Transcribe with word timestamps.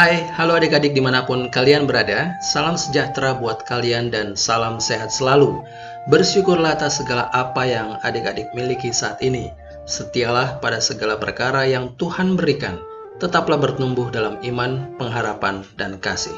Hai, 0.00 0.24
halo 0.32 0.56
adik-adik 0.56 0.96
di 0.96 1.04
mana 1.04 1.28
pun 1.28 1.52
kalian 1.52 1.84
berada, 1.84 2.32
salam 2.40 2.72
sejahtera 2.72 3.36
buat 3.36 3.68
kalian 3.68 4.08
dan 4.08 4.32
salam 4.32 4.80
sehat 4.80 5.12
selalu. 5.12 5.60
Bersyukurlah 6.08 6.72
atas 6.72 7.04
segala 7.04 7.28
apa 7.36 7.68
yang 7.68 8.00
adik-adik 8.00 8.48
miliki 8.56 8.96
saat 8.96 9.20
ini. 9.20 9.52
Setialah 9.84 10.56
pada 10.64 10.80
segala 10.80 11.20
perkara 11.20 11.68
yang 11.68 11.92
Tuhan 12.00 12.32
berikan. 12.32 12.80
Tetaplah 13.20 13.60
bertumbuh 13.60 14.08
dalam 14.08 14.40
iman, 14.40 14.88
pengharapan, 14.96 15.68
dan 15.76 16.00
kasih. 16.00 16.32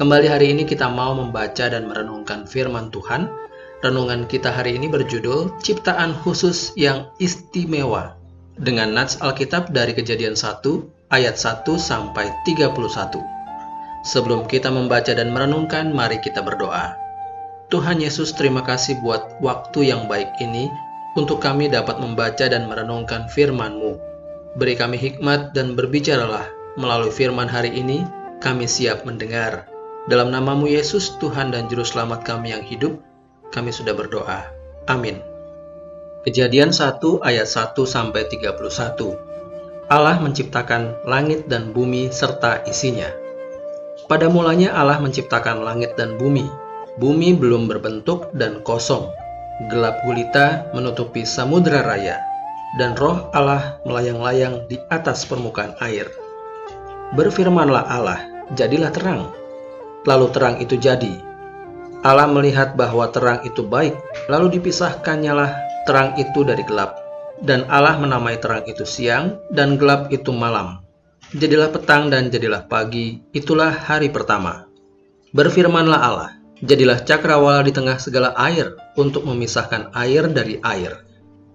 Kembali 0.00 0.32
hari 0.32 0.56
ini 0.56 0.64
kita 0.64 0.88
mau 0.88 1.12
membaca 1.12 1.68
dan 1.68 1.92
merenungkan 1.92 2.48
firman 2.48 2.88
Tuhan. 2.88 3.28
Renungan 3.84 4.24
kita 4.24 4.48
hari 4.48 4.80
ini 4.80 4.88
berjudul 4.88 5.60
Ciptaan 5.60 6.16
Khusus 6.16 6.72
yang 6.80 7.12
Istimewa 7.20 8.16
dengan 8.56 8.96
nats 8.96 9.20
Alkitab 9.20 9.68
dari 9.68 9.92
Kejadian 9.92 10.32
1 10.32 11.01
ayat 11.12 11.36
1 11.36 11.68
sampai 11.76 12.32
31. 12.48 12.72
Sebelum 14.02 14.48
kita 14.50 14.72
membaca 14.72 15.12
dan 15.14 15.30
merenungkan, 15.30 15.94
mari 15.94 16.18
kita 16.18 16.42
berdoa. 16.42 16.98
Tuhan 17.70 18.02
Yesus, 18.02 18.34
terima 18.34 18.64
kasih 18.66 18.98
buat 19.00 19.38
waktu 19.38 19.92
yang 19.92 20.10
baik 20.10 20.40
ini 20.42 20.66
untuk 21.14 21.38
kami 21.38 21.70
dapat 21.70 22.00
membaca 22.00 22.48
dan 22.48 22.66
merenungkan 22.66 23.28
firman-Mu. 23.30 23.96
Beri 24.58 24.74
kami 24.76 24.98
hikmat 24.98 25.56
dan 25.56 25.78
berbicaralah 25.78 26.44
melalui 26.76 27.12
firman 27.12 27.48
hari 27.48 27.72
ini, 27.72 28.04
kami 28.40 28.66
siap 28.66 29.06
mendengar. 29.06 29.68
Dalam 30.10 30.34
namamu 30.34 30.66
Yesus, 30.66 31.14
Tuhan 31.22 31.54
dan 31.54 31.70
Juru 31.70 31.86
Selamat 31.86 32.26
kami 32.26 32.50
yang 32.50 32.64
hidup, 32.66 32.98
kami 33.54 33.70
sudah 33.70 33.94
berdoa. 33.94 34.50
Amin. 34.90 35.22
Kejadian 36.26 36.74
1 36.74 36.98
ayat 37.22 37.46
1 37.46 37.76
sampai 37.86 38.26
31. 38.26 39.31
Allah 39.92 40.16
menciptakan 40.16 41.04
langit 41.04 41.52
dan 41.52 41.76
bumi 41.76 42.08
serta 42.08 42.64
isinya. 42.64 43.12
Pada 44.08 44.32
mulanya 44.32 44.72
Allah 44.72 44.96
menciptakan 44.96 45.60
langit 45.60 46.00
dan 46.00 46.16
bumi. 46.16 46.48
Bumi 46.96 47.36
belum 47.36 47.68
berbentuk 47.68 48.32
dan 48.32 48.64
kosong. 48.64 49.12
Gelap 49.68 50.00
gulita 50.08 50.64
menutupi 50.72 51.28
samudera 51.28 51.84
raya, 51.84 52.16
dan 52.80 52.96
roh 52.96 53.28
Allah 53.36 53.84
melayang-layang 53.84 54.64
di 54.64 54.80
atas 54.88 55.28
permukaan 55.28 55.76
air. 55.84 56.08
Berfirmanlah 57.12 57.84
Allah, 57.84 58.48
jadilah 58.56 58.88
terang. 58.96 59.28
Lalu 60.08 60.26
terang 60.32 60.56
itu 60.56 60.80
jadi. 60.80 61.20
Allah 62.00 62.32
melihat 62.32 62.80
bahwa 62.80 63.12
terang 63.12 63.44
itu 63.44 63.60
baik, 63.60 63.92
lalu 64.32 64.56
dipisahkannyalah 64.56 65.52
terang 65.84 66.16
itu 66.16 66.48
dari 66.48 66.64
gelap 66.64 67.01
dan 67.42 67.66
Allah 67.66 67.98
menamai 67.98 68.38
terang 68.38 68.62
itu 68.70 68.86
siang, 68.86 69.38
dan 69.50 69.74
gelap 69.76 70.14
itu 70.14 70.30
malam. 70.30 70.82
Jadilah 71.34 71.74
petang 71.74 72.12
dan 72.12 72.30
jadilah 72.30 72.70
pagi, 72.70 73.18
itulah 73.34 73.72
hari 73.72 74.12
pertama. 74.12 74.70
Berfirmanlah 75.32 76.00
Allah, 76.00 76.30
jadilah 76.62 77.02
cakrawala 77.02 77.64
di 77.66 77.72
tengah 77.74 77.98
segala 77.98 78.36
air 78.38 78.76
untuk 78.94 79.26
memisahkan 79.26 79.90
air 79.96 80.28
dari 80.30 80.62
air. 80.62 81.02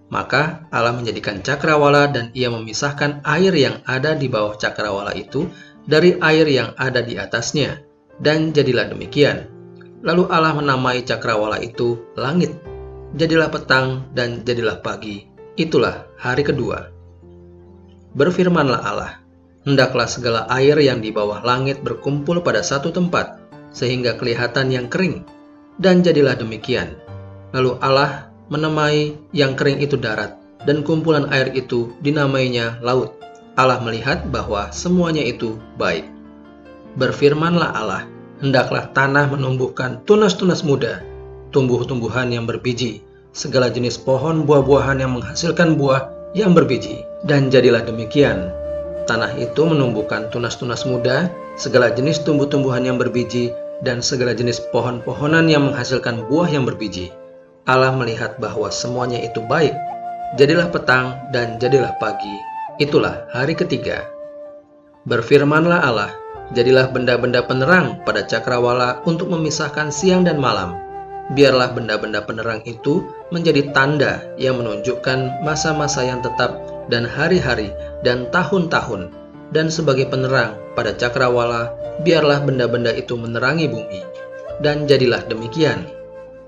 Maka 0.07 0.65
Allah 0.71 0.95
menjadikan 0.95 1.43
cakrawala 1.43 2.07
dan 2.07 2.31
ia 2.31 2.47
memisahkan 2.47 3.21
air 3.27 3.51
yang 3.51 3.83
ada 3.83 4.15
di 4.15 4.31
bawah 4.31 4.55
cakrawala 4.55 5.11
itu 5.13 5.51
dari 5.83 6.15
air 6.23 6.47
yang 6.47 6.71
ada 6.79 7.03
di 7.03 7.19
atasnya. 7.19 7.83
Dan 8.17 8.49
jadilah 8.49 8.89
demikian. 8.89 9.45
Lalu 10.01 10.25
Allah 10.33 10.57
menamai 10.57 11.05
cakrawala 11.05 11.61
itu 11.61 12.01
langit. 12.17 12.55
Jadilah 13.13 13.53
petang 13.53 14.09
dan 14.17 14.41
jadilah 14.41 14.81
pagi, 14.81 15.36
Itulah 15.57 16.05
hari 16.21 16.45
kedua. 16.45 16.93
Berfirmanlah 18.13 18.77
Allah, 18.85 19.17
hendaklah 19.65 20.05
segala 20.05 20.45
air 20.53 20.77
yang 20.77 21.01
di 21.01 21.09
bawah 21.09 21.41
langit 21.41 21.81
berkumpul 21.81 22.45
pada 22.45 22.61
satu 22.61 22.93
tempat, 22.93 23.41
sehingga 23.73 24.21
kelihatan 24.21 24.69
yang 24.69 24.85
kering, 24.85 25.25
dan 25.81 26.05
jadilah 26.05 26.37
demikian. 26.37 27.01
Lalu 27.57 27.73
Allah 27.81 28.29
menamai 28.53 29.17
yang 29.33 29.57
kering 29.57 29.81
itu 29.81 29.97
darat, 29.97 30.37
dan 30.69 30.85
kumpulan 30.85 31.25
air 31.33 31.49
itu 31.57 31.89
dinamainya 32.05 32.77
laut. 32.85 33.17
Allah 33.57 33.81
melihat 33.81 34.29
bahwa 34.29 34.69
semuanya 34.69 35.25
itu 35.25 35.57
baik. 35.81 36.05
Berfirmanlah 37.01 37.73
Allah, 37.73 38.05
hendaklah 38.45 38.93
tanah 38.93 39.25
menumbuhkan 39.33 40.05
tunas-tunas 40.05 40.61
muda, 40.61 41.01
tumbuh-tumbuhan 41.49 42.29
yang 42.29 42.45
berbiji, 42.45 43.06
segala 43.37 43.69
jenis 43.69 44.01
pohon 44.01 44.49
buah-buahan 44.49 44.97
yang 44.97 45.13
menghasilkan 45.13 45.77
buah 45.77 46.09
yang 46.33 46.57
berbiji. 46.57 47.05
Dan 47.21 47.53
jadilah 47.53 47.85
demikian. 47.85 48.49
Tanah 49.05 49.37
itu 49.37 49.61
menumbuhkan 49.61 50.33
tunas-tunas 50.33 50.83
muda, 50.89 51.29
segala 51.53 51.93
jenis 51.93 52.25
tumbuh-tumbuhan 52.25 52.83
yang 52.83 52.97
berbiji, 52.97 53.53
dan 53.85 54.01
segala 54.01 54.33
jenis 54.33 54.57
pohon-pohonan 54.73 55.45
yang 55.45 55.69
menghasilkan 55.69 56.25
buah 56.27 56.49
yang 56.49 56.65
berbiji. 56.65 57.13
Allah 57.69 57.93
melihat 57.93 58.41
bahwa 58.41 58.73
semuanya 58.73 59.21
itu 59.21 59.39
baik. 59.45 59.77
Jadilah 60.35 60.67
petang 60.73 61.15
dan 61.29 61.61
jadilah 61.61 61.93
pagi. 62.01 62.35
Itulah 62.81 63.29
hari 63.31 63.53
ketiga. 63.55 64.03
Berfirmanlah 65.07 65.79
Allah, 65.87 66.11
jadilah 66.51 66.91
benda-benda 66.91 67.45
penerang 67.47 68.03
pada 68.03 68.27
cakrawala 68.27 68.99
untuk 69.07 69.31
memisahkan 69.31 69.87
siang 69.87 70.27
dan 70.27 70.35
malam 70.35 70.86
biarlah 71.35 71.75
benda-benda 71.75 72.23
penerang 72.23 72.63
itu 72.63 73.03
menjadi 73.33 73.73
tanda 73.75 74.23
yang 74.39 74.59
menunjukkan 74.61 75.43
masa-masa 75.43 76.07
yang 76.07 76.23
tetap 76.23 76.55
dan 76.87 77.03
hari-hari 77.03 77.73
dan 78.03 78.31
tahun-tahun. 78.31 79.11
Dan 79.47 79.71
sebagai 79.71 80.11
penerang 80.11 80.59
pada 80.75 80.91
cakrawala 80.91 81.71
biarlah 82.03 82.43
benda-benda 82.43 82.91
itu 82.91 83.15
menerangi 83.15 83.67
bumi. 83.71 84.01
Dan 84.59 84.87
jadilah 84.87 85.23
demikian. 85.27 85.87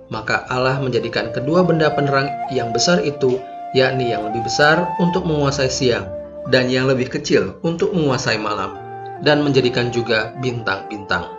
Maka 0.09 0.43
Allah 0.49 0.81
menjadikan 0.81 1.31
kedua 1.31 1.61
benda 1.63 1.93
penerang 1.93 2.27
yang 2.51 2.73
besar 2.73 2.99
itu 3.05 3.39
yakni 3.77 4.09
yang 4.09 4.25
lebih 4.25 4.41
besar 4.41 4.89
untuk 4.97 5.23
menguasai 5.29 5.69
siang 5.69 6.09
dan 6.49 6.67
yang 6.67 6.89
lebih 6.89 7.13
kecil 7.13 7.61
untuk 7.61 7.93
menguasai 7.93 8.41
malam 8.41 8.73
dan 9.21 9.45
menjadikan 9.45 9.93
juga 9.93 10.33
bintang-bintang. 10.41 11.29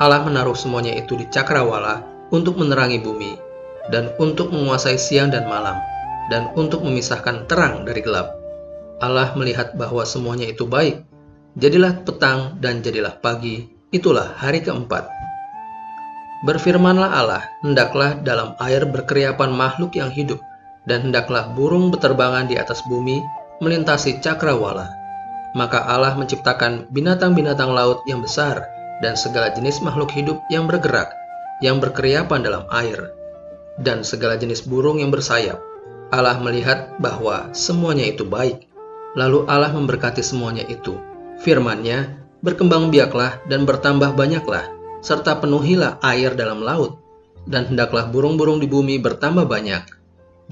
Allah 0.00 0.24
menaruh 0.24 0.56
semuanya 0.56 0.96
itu 0.96 1.14
di 1.20 1.28
cakrawala 1.28 2.11
untuk 2.32 2.56
menerangi 2.56 2.98
bumi, 3.04 3.36
dan 3.92 4.10
untuk 4.16 4.50
menguasai 4.50 4.96
siang 4.96 5.28
dan 5.28 5.44
malam, 5.44 5.76
dan 6.32 6.48
untuk 6.56 6.80
memisahkan 6.80 7.44
terang 7.46 7.84
dari 7.84 8.00
gelap. 8.00 8.32
Allah 9.04 9.36
melihat 9.36 9.76
bahwa 9.76 10.02
semuanya 10.08 10.48
itu 10.48 10.64
baik. 10.64 11.04
Jadilah 11.60 12.00
petang 12.02 12.56
dan 12.64 12.80
jadilah 12.80 13.20
pagi, 13.20 13.68
itulah 13.92 14.32
hari 14.40 14.64
keempat. 14.64 15.12
Berfirmanlah 16.48 17.10
Allah, 17.12 17.44
hendaklah 17.60 18.18
dalam 18.18 18.56
air 18.58 18.82
berkeriapan 18.88 19.52
makhluk 19.52 19.94
yang 19.94 20.08
hidup, 20.08 20.40
dan 20.88 21.12
hendaklah 21.12 21.52
burung 21.54 21.92
beterbangan 21.92 22.50
di 22.50 22.58
atas 22.58 22.82
bumi 22.88 23.22
melintasi 23.62 24.18
cakrawala. 24.18 24.90
Maka 25.54 25.84
Allah 25.84 26.16
menciptakan 26.16 26.88
binatang-binatang 26.90 27.70
laut 27.70 28.02
yang 28.08 28.24
besar 28.24 28.66
dan 29.04 29.14
segala 29.14 29.52
jenis 29.52 29.84
makhluk 29.84 30.10
hidup 30.10 30.40
yang 30.48 30.64
bergerak, 30.66 31.12
yang 31.62 31.78
berkeriapan 31.78 32.42
dalam 32.42 32.66
air, 32.74 33.14
dan 33.80 34.02
segala 34.02 34.36
jenis 34.36 34.66
burung 34.66 34.98
yang 35.00 35.08
bersayap. 35.08 35.62
Allah 36.12 36.36
melihat 36.42 36.98
bahwa 37.00 37.48
semuanya 37.56 38.04
itu 38.04 38.28
baik. 38.28 38.68
Lalu 39.16 39.48
Allah 39.48 39.72
memberkati 39.72 40.20
semuanya 40.20 40.66
itu. 40.68 40.98
Firman-Nya, 41.40 42.20
berkembang 42.44 42.92
biaklah 42.92 43.40
dan 43.48 43.64
bertambah 43.64 44.12
banyaklah, 44.12 44.68
serta 45.00 45.40
penuhilah 45.40 46.02
air 46.04 46.36
dalam 46.36 46.60
laut, 46.60 47.00
dan 47.48 47.70
hendaklah 47.70 48.10
burung-burung 48.12 48.60
di 48.60 48.68
bumi 48.68 49.00
bertambah 49.00 49.48
banyak. 49.48 49.88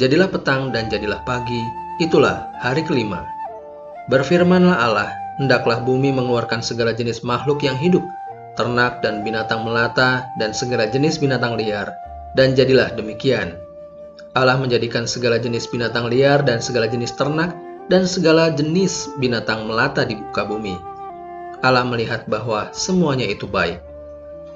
Jadilah 0.00 0.32
petang 0.32 0.72
dan 0.72 0.88
jadilah 0.88 1.20
pagi, 1.28 1.60
itulah 2.00 2.48
hari 2.62 2.80
kelima. 2.86 3.26
Berfirmanlah 4.08 4.80
Allah, 4.80 5.12
hendaklah 5.36 5.84
bumi 5.84 6.08
mengeluarkan 6.14 6.64
segala 6.64 6.96
jenis 6.96 7.20
makhluk 7.20 7.60
yang 7.60 7.76
hidup, 7.76 8.02
ternak 8.54 9.02
dan 9.04 9.22
binatang 9.22 9.62
melata, 9.62 10.26
dan 10.40 10.50
segala 10.54 10.88
jenis 10.90 11.18
binatang 11.20 11.54
liar. 11.58 11.94
Dan 12.34 12.54
jadilah 12.54 12.94
demikian. 12.94 13.58
Allah 14.38 14.54
menjadikan 14.54 15.10
segala 15.10 15.42
jenis 15.42 15.66
binatang 15.66 16.06
liar 16.06 16.46
dan 16.46 16.62
segala 16.62 16.86
jenis 16.86 17.18
ternak 17.18 17.50
dan 17.90 18.06
segala 18.06 18.54
jenis 18.54 19.10
binatang 19.18 19.66
melata 19.66 20.06
di 20.06 20.14
muka 20.14 20.46
bumi. 20.46 20.78
Allah 21.66 21.82
melihat 21.82 22.30
bahwa 22.30 22.70
semuanya 22.70 23.26
itu 23.26 23.50
baik. 23.50 23.82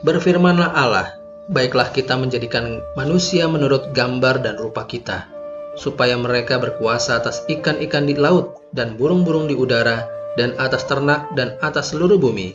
Berfirmanlah 0.06 0.70
Allah, 0.70 1.18
baiklah 1.50 1.90
kita 1.90 2.14
menjadikan 2.14 2.78
manusia 2.94 3.50
menurut 3.50 3.90
gambar 3.90 4.46
dan 4.46 4.54
rupa 4.62 4.86
kita, 4.86 5.26
supaya 5.74 6.14
mereka 6.14 6.62
berkuasa 6.62 7.18
atas 7.18 7.42
ikan-ikan 7.50 8.06
di 8.06 8.14
laut 8.14 8.62
dan 8.70 8.94
burung-burung 8.94 9.50
di 9.50 9.58
udara 9.58 10.06
dan 10.38 10.54
atas 10.62 10.86
ternak 10.86 11.34
dan 11.34 11.58
atas 11.58 11.90
seluruh 11.90 12.16
bumi 12.16 12.54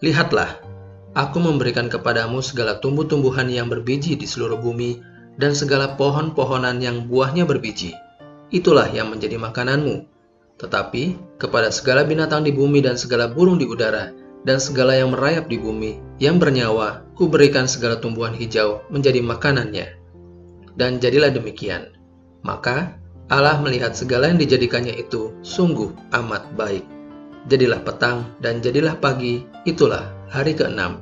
Lihatlah, 0.00 0.64
aku 1.12 1.44
memberikan 1.44 1.92
kepadamu 1.92 2.40
segala 2.40 2.80
tumbuh-tumbuhan 2.80 3.52
yang 3.52 3.68
berbiji 3.68 4.16
di 4.16 4.24
seluruh 4.24 4.56
bumi, 4.56 4.96
dan 5.36 5.52
segala 5.52 5.92
pohon-pohonan 6.00 6.80
yang 6.80 7.04
buahnya 7.04 7.44
berbiji. 7.44 7.92
Itulah 8.48 8.88
yang 8.88 9.12
menjadi 9.12 9.36
makananmu. 9.36 10.08
Tetapi 10.56 11.36
kepada 11.36 11.68
segala 11.68 12.08
binatang 12.08 12.48
di 12.48 12.52
bumi 12.52 12.80
dan 12.80 12.96
segala 12.96 13.28
burung 13.28 13.60
di 13.60 13.68
udara, 13.68 14.08
dan 14.48 14.56
segala 14.56 14.96
yang 14.96 15.12
merayap 15.12 15.52
di 15.52 15.60
bumi, 15.60 16.00
yang 16.16 16.40
bernyawa, 16.40 17.04
kuberikan 17.12 17.68
segala 17.68 18.00
tumbuhan 18.00 18.32
hijau 18.32 18.80
menjadi 18.88 19.20
makanannya. 19.20 20.00
Dan 20.80 20.96
jadilah 20.96 21.28
demikian. 21.28 21.92
Maka 22.40 22.96
Allah 23.28 23.60
melihat 23.60 23.92
segala 23.92 24.32
yang 24.32 24.40
dijadikannya 24.40 24.96
itu 24.96 25.36
sungguh 25.44 25.92
amat 26.16 26.56
baik. 26.56 26.99
Jadilah 27.48 27.80
petang 27.80 28.36
dan 28.42 28.60
jadilah 28.60 29.00
pagi, 29.00 29.40
itulah 29.64 30.10
hari 30.28 30.52
keenam. 30.52 31.00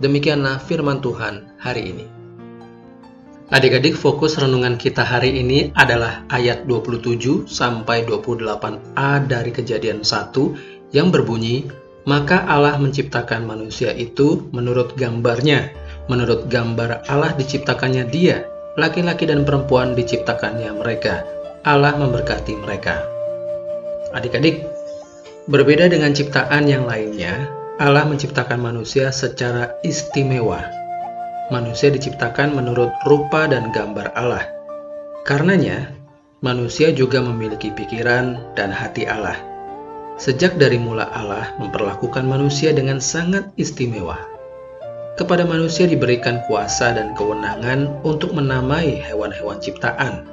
Demikianlah 0.00 0.58
firman 0.58 0.98
Tuhan 0.98 1.54
hari 1.60 1.92
ini. 1.94 2.06
Adik-adik 3.52 3.94
fokus 3.94 4.40
renungan 4.40 4.80
kita 4.80 5.04
hari 5.04 5.36
ini 5.36 5.70
adalah 5.76 6.24
ayat 6.32 6.64
27 6.64 7.44
sampai 7.44 8.02
28a 8.08 9.28
dari 9.28 9.52
kejadian 9.52 10.00
1 10.00 10.96
yang 10.96 11.12
berbunyi 11.12 11.68
maka 12.02 12.42
Allah 12.50 12.74
menciptakan 12.82 13.46
manusia 13.46 13.94
itu 13.94 14.50
menurut 14.50 14.98
gambarnya. 14.98 15.70
Menurut 16.10 16.50
gambar 16.50 17.06
Allah 17.06 17.30
diciptakannya 17.38 18.10
dia, 18.10 18.42
laki-laki 18.74 19.30
dan 19.30 19.46
perempuan 19.46 19.94
diciptakannya 19.94 20.74
mereka. 20.82 21.22
Allah 21.62 21.94
memberkati 21.94 22.58
mereka. 22.58 23.06
Adik-adik, 24.10 24.66
berbeda 25.50 25.90
dengan 25.90 26.14
ciptaan 26.14 26.70
yang 26.70 26.86
lainnya, 26.86 27.50
Allah 27.82 28.06
menciptakan 28.06 28.62
manusia 28.62 29.10
secara 29.10 29.74
istimewa. 29.82 30.62
Manusia 31.50 31.90
diciptakan 31.90 32.54
menurut 32.54 32.94
rupa 33.04 33.50
dan 33.50 33.74
gambar 33.74 34.14
Allah. 34.14 34.46
Karenanya, 35.26 35.90
manusia 36.40 36.94
juga 36.94 37.20
memiliki 37.20 37.74
pikiran 37.74 38.54
dan 38.54 38.70
hati 38.70 39.04
Allah. 39.04 39.36
Sejak 40.16 40.56
dari 40.56 40.78
mula 40.78 41.10
Allah 41.10 41.58
memperlakukan 41.58 42.22
manusia 42.22 42.70
dengan 42.70 43.02
sangat 43.02 43.50
istimewa. 43.58 44.16
Kepada 45.12 45.44
manusia 45.44 45.84
diberikan 45.84 46.40
kuasa 46.48 46.96
dan 46.96 47.12
kewenangan 47.12 48.00
untuk 48.00 48.32
menamai 48.32 48.96
hewan-hewan 48.96 49.60
ciptaan. 49.60 50.31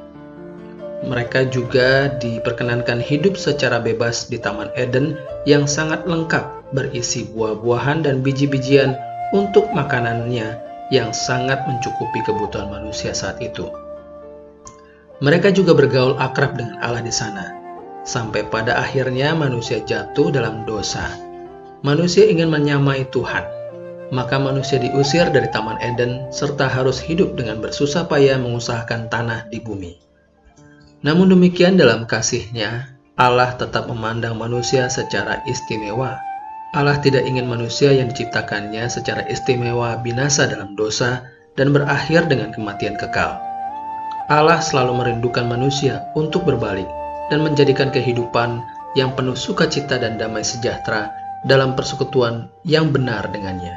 Mereka 0.99 1.47
juga 1.47 2.11
diperkenankan 2.19 2.99
hidup 2.99 3.39
secara 3.39 3.79
bebas 3.79 4.27
di 4.27 4.35
Taman 4.35 4.67
Eden 4.75 5.15
yang 5.47 5.63
sangat 5.63 6.03
lengkap 6.03 6.75
berisi 6.75 7.23
buah-buahan 7.31 8.03
dan 8.03 8.19
biji-bijian 8.19 8.99
untuk 9.31 9.71
makanannya 9.71 10.59
yang 10.91 11.15
sangat 11.15 11.63
mencukupi 11.69 12.19
kebutuhan 12.27 12.67
manusia 12.67 13.15
saat 13.15 13.39
itu. 13.39 13.69
Mereka 15.23 15.55
juga 15.55 15.75
bergaul 15.75 16.19
akrab 16.19 16.59
dengan 16.59 16.79
Allah 16.83 17.03
di 17.03 17.11
sana, 17.11 17.55
sampai 18.03 18.47
pada 18.47 18.79
akhirnya 18.79 19.35
manusia 19.35 19.79
jatuh 19.83 20.31
dalam 20.31 20.67
dosa. 20.67 21.05
Manusia 21.79 22.27
ingin 22.27 22.51
menyamai 22.51 23.07
Tuhan, 23.07 23.47
maka 24.11 24.35
manusia 24.35 24.81
diusir 24.81 25.31
dari 25.31 25.47
Taman 25.47 25.79
Eden 25.79 26.27
serta 26.33 26.67
harus 26.67 26.99
hidup 26.99 27.39
dengan 27.39 27.63
bersusah 27.63 28.07
payah 28.07 28.35
mengusahakan 28.35 29.07
tanah 29.07 29.47
di 29.47 29.63
bumi. 29.63 30.08
Namun 30.99 31.31
demikian 31.31 31.79
dalam 31.79 32.03
kasihnya, 32.03 32.91
Allah 33.15 33.55
tetap 33.55 33.87
memandang 33.87 34.35
manusia 34.35 34.91
secara 34.91 35.39
istimewa. 35.47 36.19
Allah 36.75 36.99
tidak 36.99 37.23
ingin 37.23 37.47
manusia 37.47 37.95
yang 37.95 38.11
diciptakannya 38.11 38.87
secara 38.91 39.23
istimewa 39.31 39.95
binasa 40.03 40.47
dalam 40.47 40.75
dosa 40.75 41.23
dan 41.55 41.71
berakhir 41.71 42.27
dengan 42.27 42.51
kematian 42.51 42.99
kekal. 42.99 43.39
Allah 44.29 44.61
selalu 44.61 45.01
merindukan 45.01 45.47
manusia 45.47 46.05
untuk 46.13 46.45
berbalik 46.45 46.85
dan 47.33 47.41
menjadikan 47.41 47.89
kehidupan 47.89 48.61
yang 48.93 49.15
penuh 49.15 49.39
sukacita 49.39 49.97
dan 49.97 50.19
damai 50.19 50.43
sejahtera 50.43 51.09
dalam 51.47 51.73
persekutuan 51.79 52.51
yang 52.67 52.91
benar 52.91 53.31
dengannya. 53.31 53.73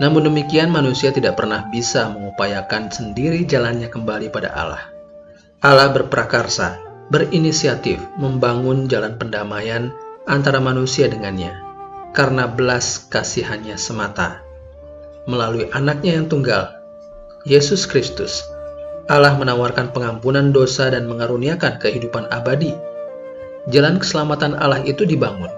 Namun 0.00 0.32
demikian 0.32 0.72
manusia 0.72 1.12
tidak 1.12 1.36
pernah 1.36 1.68
bisa 1.68 2.08
mengupayakan 2.08 2.88
sendiri 2.88 3.44
jalannya 3.44 3.92
kembali 3.92 4.32
pada 4.32 4.48
Allah. 4.56 4.99
Allah 5.60 5.92
berprakarsa, 5.92 6.80
berinisiatif 7.12 8.00
membangun 8.16 8.88
jalan 8.88 9.20
pendamaian 9.20 9.92
antara 10.24 10.56
manusia 10.56 11.04
dengannya, 11.04 11.52
karena 12.16 12.48
belas 12.48 13.04
kasihannya 13.12 13.76
semata. 13.76 14.40
Melalui 15.28 15.68
anaknya 15.76 16.16
yang 16.16 16.32
tunggal, 16.32 16.72
Yesus 17.44 17.84
Kristus, 17.84 18.40
Allah 19.12 19.36
menawarkan 19.36 19.92
pengampunan 19.92 20.48
dosa 20.48 20.88
dan 20.88 21.04
mengaruniakan 21.04 21.76
kehidupan 21.76 22.32
abadi. 22.32 22.72
Jalan 23.68 24.00
keselamatan 24.00 24.56
Allah 24.56 24.80
itu 24.88 25.04
dibangun. 25.04 25.52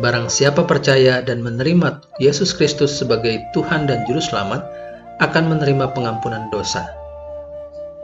Barang 0.00 0.32
siapa 0.32 0.64
percaya 0.64 1.20
dan 1.20 1.44
menerima 1.44 2.00
Yesus 2.16 2.56
Kristus 2.56 2.96
sebagai 2.96 3.36
Tuhan 3.52 3.84
dan 3.84 4.08
Juru 4.08 4.24
Selamat, 4.24 4.64
akan 5.20 5.52
menerima 5.52 5.92
pengampunan 5.92 6.48
dosa. 6.48 7.01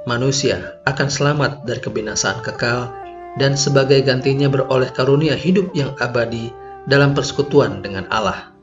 Manusia 0.08 0.81
akan 0.88 1.08
selamat 1.12 1.69
dari 1.69 1.84
kebinasaan 1.84 2.40
kekal 2.40 2.88
dan 3.37 3.60
sebagai 3.60 4.00
gantinya 4.00 4.49
beroleh 4.49 4.88
karunia 4.88 5.37
hidup 5.37 5.76
yang 5.76 5.93
abadi 6.00 6.49
dalam 6.88 7.12
persekutuan 7.12 7.84
dengan 7.84 8.08
Allah. 8.08 8.56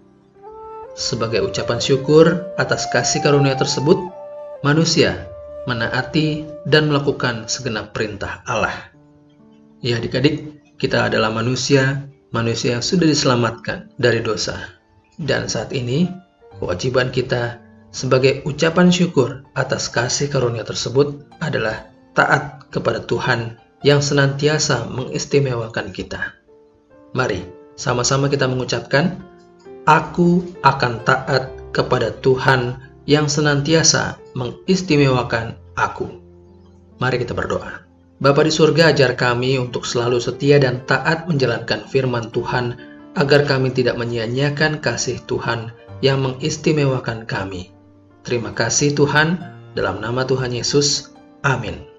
Sebagai 0.98 1.46
ucapan 1.46 1.78
syukur 1.78 2.50
atas 2.58 2.90
kasih 2.90 3.22
karunia 3.22 3.54
tersebut, 3.54 4.10
manusia 4.66 5.30
menaati, 5.66 6.46
dan 6.64 6.88
melakukan 6.90 7.50
segenap 7.50 7.92
perintah 7.92 8.46
Allah. 8.46 8.94
Ya 9.82 9.98
adik-adik, 9.98 10.62
kita 10.78 11.10
adalah 11.10 11.34
manusia, 11.34 12.06
manusia 12.30 12.78
yang 12.78 12.86
sudah 12.86 13.06
diselamatkan 13.06 13.90
dari 13.98 14.22
dosa. 14.22 14.56
Dan 15.18 15.50
saat 15.50 15.74
ini, 15.74 16.10
kewajiban 16.62 17.10
kita 17.10 17.65
sebagai 17.96 18.44
ucapan 18.44 18.92
syukur 18.92 19.48
atas 19.56 19.88
kasih 19.88 20.28
karunia 20.28 20.68
tersebut 20.68 21.24
adalah 21.40 21.88
taat 22.12 22.68
kepada 22.68 23.00
Tuhan 23.08 23.56
yang 23.88 24.04
senantiasa 24.04 24.92
mengistimewakan 24.92 25.96
kita. 25.96 26.36
Mari 27.16 27.48
sama-sama 27.80 28.28
kita 28.28 28.52
mengucapkan, 28.52 29.24
Aku 29.86 30.42
akan 30.66 31.06
taat 31.06 31.54
kepada 31.70 32.10
Tuhan 32.10 32.82
yang 33.06 33.30
senantiasa 33.30 34.18
mengistimewakan 34.34 35.54
aku. 35.78 36.10
Mari 36.98 37.22
kita 37.22 37.38
berdoa. 37.38 37.86
Bapa 38.18 38.42
di 38.42 38.50
surga 38.50 38.96
ajar 38.96 39.14
kami 39.14 39.62
untuk 39.62 39.86
selalu 39.86 40.18
setia 40.18 40.58
dan 40.58 40.82
taat 40.90 41.30
menjalankan 41.30 41.86
firman 41.86 42.34
Tuhan 42.34 42.82
agar 43.14 43.46
kami 43.46 43.78
tidak 43.78 43.94
menyia-nyiakan 44.02 44.82
kasih 44.82 45.22
Tuhan 45.30 45.70
yang 46.02 46.26
mengistimewakan 46.26 47.30
kami. 47.30 47.75
Terima 48.26 48.50
kasih 48.58 48.98
Tuhan, 48.98 49.38
dalam 49.78 50.02
nama 50.02 50.26
Tuhan 50.26 50.50
Yesus. 50.50 51.14
Amin. 51.46 51.95